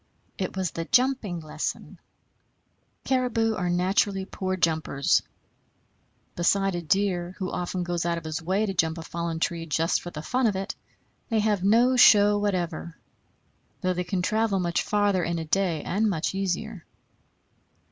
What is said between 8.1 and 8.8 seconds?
of his way to